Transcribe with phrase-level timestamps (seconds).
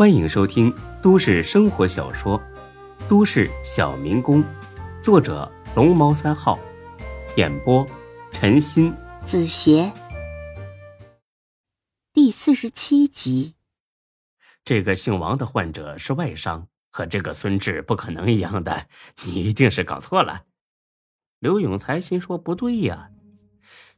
[0.00, 2.40] 欢迎收听都市生活小说
[3.06, 4.42] 《都市小民工》，
[5.02, 6.58] 作者龙猫三号，
[7.36, 7.86] 演播
[8.32, 9.92] 陈鑫、子邪，
[12.14, 13.52] 第四十七集。
[14.64, 18.86] 这个姓王的患者是外伤，和这个孙志不可能一样的，
[19.26, 20.44] 你一定是搞错了。
[21.40, 23.10] 刘永才心说：“不对呀，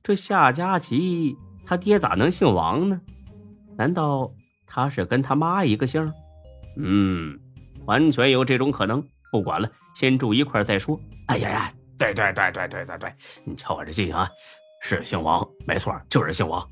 [0.03, 3.01] 这夏佳琪他爹咋能姓王呢？
[3.79, 4.35] 难道
[4.75, 6.11] 他是跟他妈一个姓？
[6.79, 7.39] 嗯，
[7.85, 9.07] 完全有这种可能。
[9.31, 10.99] 不管了，先住一块再说。
[11.27, 14.27] 哎呀呀，对对对对对对对，你瞧我这记性啊，
[14.81, 16.67] 是姓王，没错，就是姓王。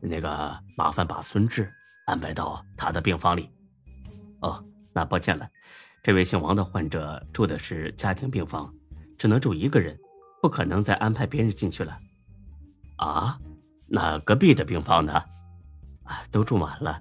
[0.00, 1.70] 那个，麻烦把孙志
[2.06, 3.48] 安排到他的病房里。
[4.40, 5.48] 哦，那抱歉了，
[6.02, 8.70] 这位姓王的患者住的是家庭病房，
[9.16, 9.98] 只能住一个人。”
[10.42, 11.96] 不可能再安排别人进去了，
[12.96, 13.38] 啊？
[13.88, 15.14] 那隔壁的病房呢？
[16.04, 17.00] 啊，都住满了，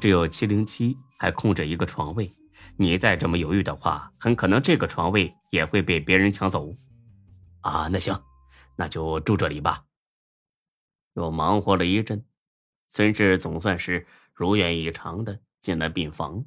[0.00, 2.30] 只有七零七还空着一个床位。
[2.76, 6.74] 你再这么犹豫的话，很可能这个床位也会被别人抢走。
[7.60, 8.22] 啊，那行，
[8.76, 9.84] 那就住这里吧。
[11.14, 12.24] 又忙活了一阵，
[12.88, 16.44] 孙志总算是如愿以偿的进了病房。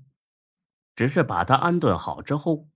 [0.95, 2.67] 只是把他安顿好之后，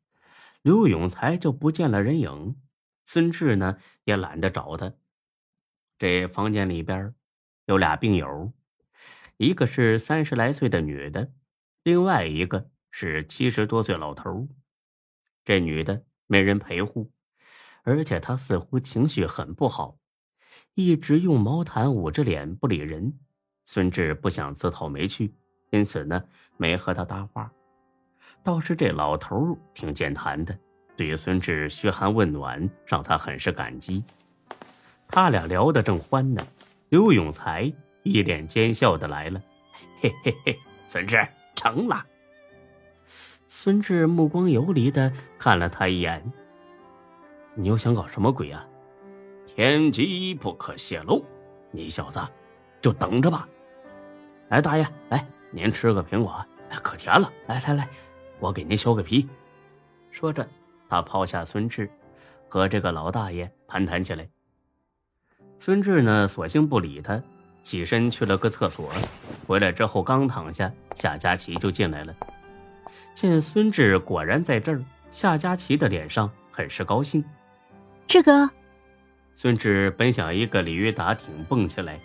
[0.61, 2.55] 刘永才就不见了人影。
[3.03, 4.93] 孙志呢也懒得找他。
[5.97, 7.13] 这房间里边
[7.65, 8.53] 有俩病友，
[9.41, 11.31] 一个是三十来岁的女的，
[11.81, 14.47] 另外一个是七十多岁老头。
[15.43, 17.11] 这女的没人陪护，
[17.81, 19.97] 而且她似乎情绪很不好，
[20.75, 23.17] 一直用毛毯捂着脸不理人。
[23.65, 25.33] 孙志不想自讨没趣，
[25.71, 26.23] 因此呢
[26.57, 27.51] 没和她搭话。
[28.43, 30.55] 倒是这老头挺健谈的。
[30.95, 34.03] 对孙志嘘寒问暖，让他很是感激。
[35.07, 36.45] 他俩聊得正欢呢，
[36.89, 39.41] 刘永才一脸奸笑的来了
[40.01, 40.57] ：“嘿嘿嘿，
[40.87, 41.17] 孙志
[41.55, 42.05] 成了。”
[43.47, 46.31] 孙志目光游离的看了他一眼
[47.55, 48.67] ：“你又想搞什么鬼啊？
[49.45, 51.25] 天机不可泄露，
[51.71, 52.19] 你小子
[52.79, 53.47] 就等着吧。”
[54.49, 56.45] 来，大爷，来，您吃个苹果，
[56.81, 57.31] 可甜了。
[57.47, 57.87] 来来来，
[58.39, 59.27] 我给您削个皮。
[60.11, 60.47] 说着。
[60.89, 61.89] 他抛下孙志，
[62.49, 64.27] 和这个老大爷攀谈起来。
[65.57, 67.23] 孙志呢，索性不理他，
[67.61, 68.91] 起身去了个厕所。
[69.47, 72.15] 回来之后，刚躺下，夏佳琪就进来了。
[73.13, 77.23] 见孙志果然在这儿，夏佳琪的脸上很是高兴。
[78.07, 78.49] 志哥，
[79.35, 81.99] 孙志本想一个鲤鱼打挺蹦起来，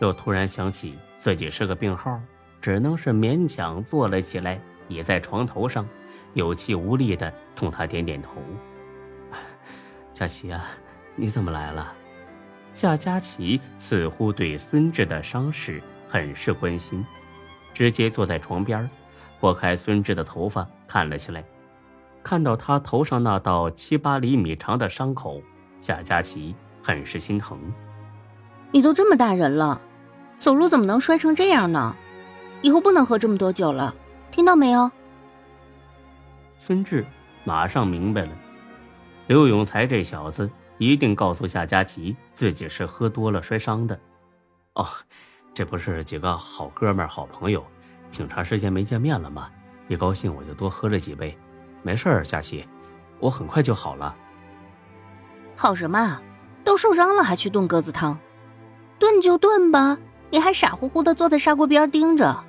[0.00, 2.20] 又突然想起自己是个病号，
[2.60, 5.86] 只能是勉强坐了起来，倚在床头上。
[6.34, 8.32] 有气无力的冲他点点头。
[10.12, 10.62] 佳琪啊，
[11.14, 11.94] 你怎么来了？
[12.76, 17.02] 夏佳琪似乎对孙志的伤势很是关心，
[17.72, 18.86] 直接坐在床边，
[19.40, 21.42] 拨开孙志的头发看了起来。
[22.22, 25.40] 看到他头上那道七八厘米长的伤口，
[25.80, 27.58] 夏佳琪很是心疼。
[28.72, 29.80] 你都这么大人了，
[30.38, 31.96] 走路怎么能摔成这样呢？
[32.60, 33.94] 以后不能喝这么多酒了，
[34.30, 34.90] 听到没有？
[36.58, 37.02] 孙志
[37.42, 38.32] 马上明白了，
[39.28, 43.98] 刘永才这小子一定告诉夏佳琪自己是喝多了摔伤的。
[44.74, 44.86] 哦，
[45.54, 47.64] 这不是几个好哥们、好朋友，
[48.10, 49.50] 挺长时间没见面了吗？
[49.88, 51.36] 一高兴我就多喝了几杯。
[51.82, 52.66] 没事儿，佳琪，
[53.20, 54.14] 我很快就好了。
[55.56, 56.20] 好什么啊？
[56.64, 58.18] 都受伤了还去炖鸽子汤？
[58.98, 59.96] 炖就炖吧，
[60.30, 62.44] 你还傻乎乎的坐在砂锅边盯着，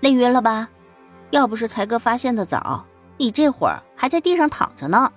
[0.00, 0.68] 累晕了吧？
[1.30, 2.84] 要不是才哥发现的早。
[3.16, 5.12] 你这会儿还在地上躺着呢。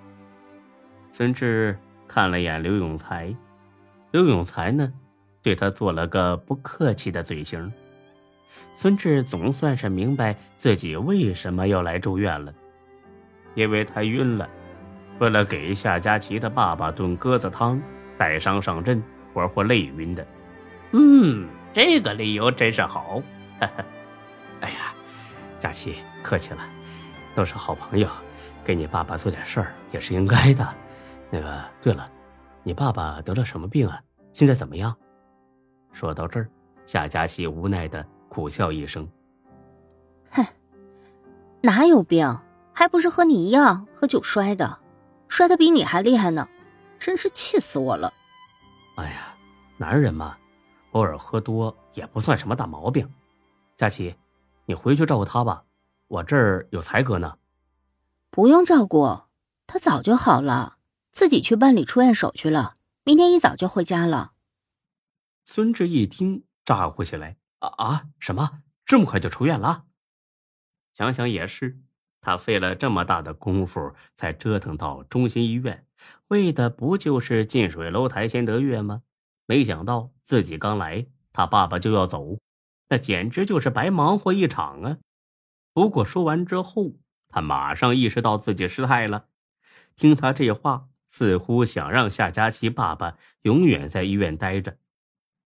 [1.12, 3.36] 孙志看了眼刘永才，
[4.12, 4.92] 刘永才呢，
[5.42, 7.72] 对他做了个不客气的嘴型。
[8.76, 12.54] 孙志总算是明白自己为什么要来住院了，
[13.56, 14.50] 因为他晕了，
[15.20, 17.82] 为了给夏佳琪的爸爸炖鸽子汤，
[18.18, 19.02] 带伤上阵，
[19.34, 20.26] 活活累晕的。
[20.92, 23.22] 嗯，这个理由真是好。
[23.60, 24.94] 哎呀，
[25.60, 26.60] 佳琪，客气了。
[27.36, 28.08] 都是好朋友，
[28.64, 30.68] 给你爸爸做点事儿也是应该的。
[31.34, 32.08] 那个，对了，
[32.62, 34.00] 你爸爸得了什么病啊？
[34.34, 34.96] 现在怎么样？
[35.92, 36.48] 说到这儿，
[36.86, 39.10] 夏佳琪无奈的苦笑一声
[40.30, 40.46] ：“哼，
[41.60, 42.40] 哪有病？
[42.72, 44.78] 还不是和你一样喝酒摔的，
[45.28, 46.48] 摔的比你还厉害呢！
[47.00, 48.14] 真是气死我了。”
[48.98, 49.34] 哎呀，
[49.78, 50.38] 男人嘛，
[50.92, 53.12] 偶尔喝多也不算什么大毛病。
[53.76, 54.16] 佳琪，
[54.68, 55.64] 你回去照顾他吧。
[56.08, 57.40] 我这儿有才哥呢，
[58.30, 59.20] 不用照顾，
[59.66, 60.78] 他早就好了，
[61.14, 64.34] 自己去办理出院手续了，明天一早就回家了。
[65.46, 68.64] 孙志一听，咋呼起来：“啊啊，什么？
[68.84, 69.86] 这么快就出院了？”
[70.92, 71.80] 想想也是，
[72.20, 75.86] 他费了这么大的功夫才折腾到中心医院，
[76.30, 79.04] 为的不就是近水楼台先得月吗？
[79.46, 82.40] 没想到自己刚来，他爸爸就要走，
[82.90, 84.98] 那简直就是白忙活一场啊！
[85.74, 86.94] 不过说完之后，
[87.28, 89.28] 他马上意识到自己失态了。
[89.96, 94.78] 听他这话，似乎想让夏佳琪爸爸永远在医院待着。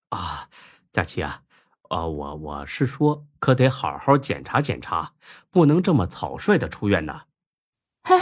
[0.07, 0.49] 啊，
[0.93, 1.43] 佳琪啊，
[1.89, 5.13] 呃，我我是说，可得好好检查检查，
[5.51, 7.25] 不能这么草率的出院呐。
[8.01, 8.15] 嘿，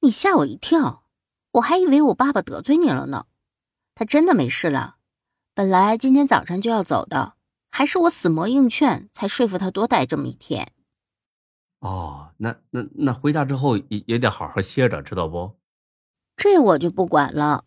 [0.00, 1.04] 你吓我一跳，
[1.52, 3.26] 我还以为我爸爸得罪你了呢。
[3.94, 4.96] 他真的没事了，
[5.54, 7.34] 本来今天早上就要走的，
[7.70, 10.72] 还是我死磨硬劝才说服他多待这么一天。
[11.78, 15.56] 哦，那那那回家之后也也得好好歇着，知道不？
[16.36, 17.64] 这我就不管了。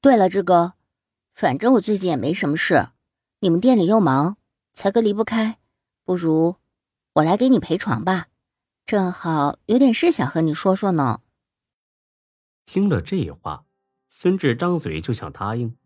[0.00, 0.74] 对了，志哥，
[1.34, 2.88] 反正我最近也没什么事，
[3.40, 4.36] 你们店里又忙，
[4.74, 5.58] 才哥离不开，
[6.04, 6.56] 不如
[7.14, 8.26] 我来给你陪床吧。
[8.84, 11.20] 正好有点事想和你说说呢。
[12.66, 13.64] 听了这话，
[14.08, 15.76] 孙志张嘴就想答应，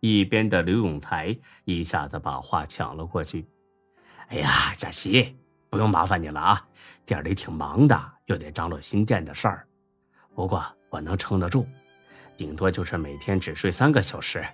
[0.00, 3.46] 一边的刘永才一下子把话抢了过去
[4.28, 5.36] ：“哎呀，佳琪。”
[5.70, 6.68] 不用麻烦你了啊，
[7.06, 9.66] 店里挺忙的，又得张罗新店的事儿。
[10.34, 10.62] 不过
[10.92, 11.66] 我能撑得住，
[12.36, 14.44] 顶多就是每天只睡三个小时。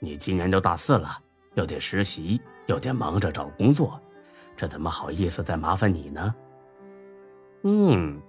[0.00, 1.16] 你今年都大四了，
[1.54, 4.00] 又得实习，又得忙着找工作，
[4.56, 6.34] 这怎么好意思再麻烦你呢？
[7.62, 8.20] 嗯，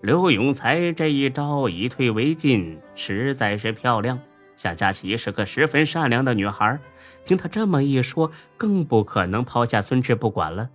[0.00, 4.18] 刘永才这一招以退为进，实在是漂亮。
[4.56, 6.80] 夏佳琪是个十分善良的女孩，
[7.24, 10.68] 听他这么一说，更不可能抛下孙志不管了。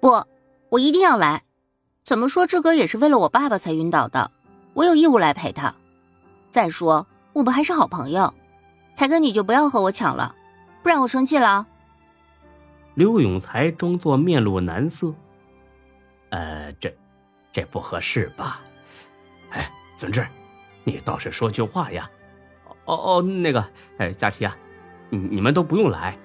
[0.00, 0.26] 不，
[0.70, 1.44] 我一定要来。
[2.02, 4.32] 怎么说，志哥也是为了我爸爸才晕倒的，
[4.74, 5.74] 我有义务来陪他。
[6.50, 8.32] 再说，我们还是好朋友。
[8.94, 10.34] 才哥，你就不要和我抢了，
[10.82, 11.66] 不然我生气了。
[12.94, 15.14] 刘永才装作面露难色。
[16.30, 16.94] 呃，这，
[17.50, 18.60] 这不合适吧？
[19.50, 20.26] 哎，孙志，
[20.84, 22.10] 你倒是说句话呀！
[22.84, 23.64] 哦哦，那个，
[23.98, 24.56] 哎，佳琪啊，
[25.08, 26.18] 你你们都不用来，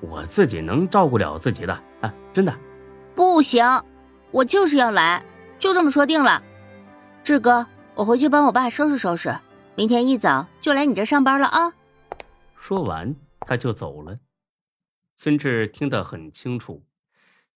[0.00, 2.52] 我自己能照顾了自己的啊，真的。
[3.14, 3.64] 不行，
[4.30, 5.22] 我就是要来，
[5.58, 6.42] 就这么说定了。
[7.22, 7.66] 志哥，
[7.98, 9.36] 我回去帮我爸收拾收拾，
[9.74, 11.74] 明天一早就来你这上班了啊。
[12.54, 14.20] 说完，他就走了。
[15.16, 16.86] 孙志听得很清楚，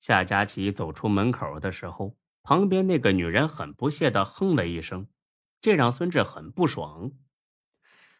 [0.00, 5.06] 夏佳琪走出门口的时候，旁边那个女人很不屑的哼了一声，
[5.60, 7.12] 这让孙志很不爽。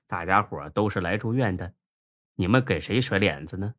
[0.06, 1.74] 大家伙都是来住院的，
[2.36, 3.74] 你们给谁甩脸子呢？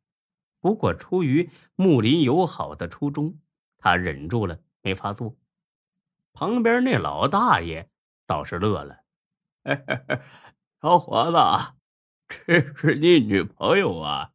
[0.60, 3.40] 不过出于睦邻友好的初衷。
[3.78, 5.38] 他忍住了，没发作。
[6.34, 7.90] 旁边那老大爷
[8.26, 8.96] 倒是乐了
[10.82, 11.38] ：“小伙子，
[12.46, 14.30] 这是你女朋友啊？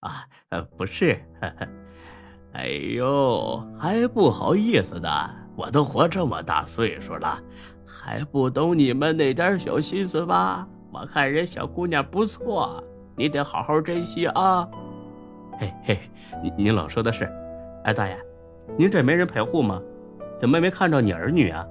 [0.00, 1.20] 啊，呃，不是。
[2.52, 5.08] 哎呦，还不好意思的，
[5.56, 7.40] 我都活这么大岁数了，
[7.86, 10.66] 还不懂你们那点小心思吧？
[10.92, 12.82] 我看人小姑娘不错，
[13.16, 14.68] 你得好好珍惜啊。
[15.58, 16.10] 嘿嘿，
[16.42, 17.24] 您您老说的是，
[17.84, 18.18] 哎，大爷。”
[18.78, 19.82] 您这没人陪护吗？
[20.38, 21.66] 怎么没看着你儿女啊？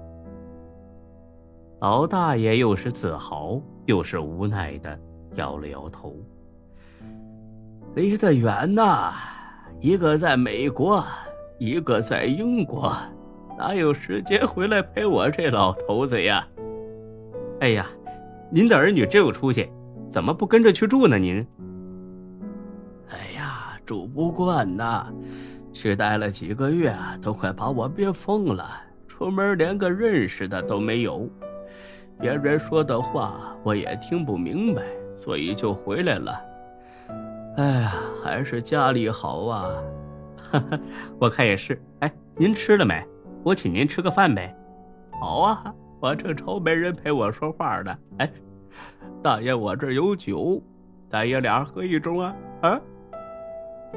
[1.81, 5.00] 老大爷又是自豪又是无奈的
[5.33, 6.16] 摇了摇头。
[7.95, 9.12] 离得远呐，
[9.80, 11.04] 一个在美国，
[11.57, 12.94] 一个在英国，
[13.57, 16.48] 哪有时间回来陪我这老头子呀？
[17.62, 17.88] 哎呀，
[18.51, 19.67] 您的儿女真有出息，
[20.08, 21.17] 怎么不跟着去住呢？
[21.17, 21.44] 您？
[23.10, 25.12] 哎呀，住不惯呐。
[25.74, 28.70] 去待了几个月，都快把我憋疯了。
[29.08, 31.27] 出门连个认识的都没有，
[32.22, 34.84] 别人说的话我也听不明白，
[35.18, 36.40] 所以就回来了。
[37.58, 37.92] 哎呀，
[38.24, 39.84] 还是家里好啊！
[40.38, 40.80] 哈哈，
[41.20, 41.82] 我看也是。
[42.00, 43.04] 哎，您吃了没？
[43.44, 44.56] 我请您吃个饭呗。
[45.20, 47.98] 好啊，我正愁没人陪我说话呢。
[48.20, 48.32] 哎，
[49.22, 50.62] 大爷，我这有酒，
[51.10, 52.36] 咱爷俩喝一盅啊！
[52.62, 52.82] 啊，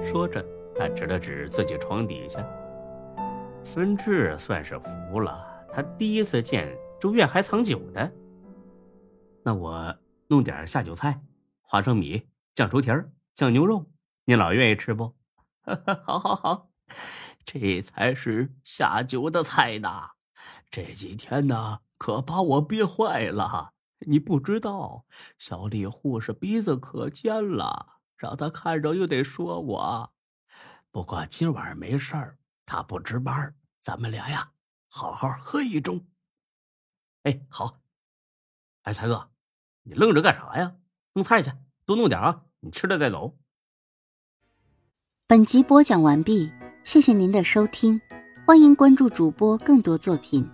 [0.02, 0.44] 说着。
[0.76, 2.44] 他指了指自己床底下，
[3.62, 5.46] 孙志算是服了。
[5.72, 6.66] 他第一次见
[7.04, 8.10] 住院还藏酒的。
[9.42, 9.94] 那我
[10.28, 11.20] 弄点下酒菜，
[11.60, 13.90] 花生米、酱猪蹄儿、酱牛肉，
[14.24, 15.14] 您老愿意吃不？
[16.06, 16.70] 好，好，好，
[17.44, 20.12] 这才是下酒的菜呢。
[20.70, 23.74] 这几天呢，可把我憋坏了。
[24.06, 25.04] 你不知道，
[25.36, 30.14] 小李护士鼻子可尖了，让他看着又得说我。
[30.90, 34.52] 不过今晚没事儿，他不值班，咱们俩呀，
[34.88, 36.02] 好好喝一盅。
[37.24, 37.80] 哎，好。
[38.82, 39.28] 哎，才哥，
[39.82, 40.76] 你愣着干啥呀？
[41.14, 41.50] 弄菜去，
[41.84, 42.44] 多弄点啊！
[42.60, 43.36] 你吃了再走。
[45.26, 46.52] 本集播讲完毕，
[46.82, 48.00] 谢谢您的收听。
[48.46, 50.46] 欢迎关注主播更多作品。